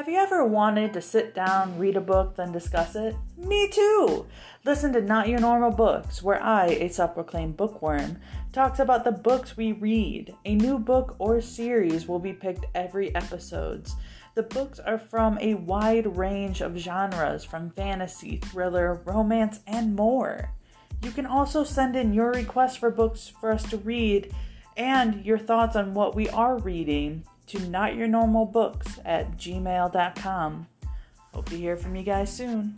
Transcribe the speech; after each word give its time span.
Have 0.00 0.08
you 0.08 0.16
ever 0.16 0.46
wanted 0.46 0.94
to 0.94 1.02
sit 1.02 1.34
down, 1.34 1.78
read 1.78 1.94
a 1.94 2.00
book, 2.00 2.36
then 2.36 2.52
discuss 2.52 2.96
it? 2.96 3.14
Me 3.36 3.68
too! 3.68 4.24
Listen 4.64 4.94
to 4.94 5.02
Not 5.02 5.28
Your 5.28 5.40
Normal 5.40 5.72
Books, 5.72 6.22
where 6.22 6.42
I, 6.42 6.68
a 6.68 6.88
self 6.88 7.12
proclaimed 7.12 7.58
bookworm, 7.58 8.16
talks 8.50 8.78
about 8.78 9.04
the 9.04 9.12
books 9.12 9.58
we 9.58 9.72
read. 9.72 10.34
A 10.46 10.54
new 10.54 10.78
book 10.78 11.16
or 11.18 11.42
series 11.42 12.08
will 12.08 12.18
be 12.18 12.32
picked 12.32 12.64
every 12.74 13.14
episodes. 13.14 13.94
The 14.36 14.44
books 14.44 14.78
are 14.78 14.96
from 14.96 15.36
a 15.38 15.52
wide 15.52 16.16
range 16.16 16.62
of 16.62 16.78
genres, 16.78 17.44
from 17.44 17.68
fantasy, 17.68 18.38
thriller, 18.38 19.02
romance, 19.04 19.60
and 19.66 19.94
more. 19.94 20.50
You 21.02 21.10
can 21.10 21.26
also 21.26 21.62
send 21.62 21.94
in 21.94 22.14
your 22.14 22.30
requests 22.30 22.76
for 22.76 22.90
books 22.90 23.30
for 23.38 23.52
us 23.52 23.68
to 23.68 23.76
read 23.76 24.34
and 24.78 25.26
your 25.26 25.36
thoughts 25.36 25.76
on 25.76 25.92
what 25.92 26.14
we 26.16 26.26
are 26.30 26.56
reading 26.56 27.24
to 27.50 27.58
notyournormalbooks 27.58 29.00
at 29.04 29.32
gmail.com. 29.36 30.68
Hope 31.34 31.48
to 31.48 31.56
hear 31.56 31.76
from 31.76 31.96
you 31.96 32.04
guys 32.04 32.32
soon. 32.32 32.76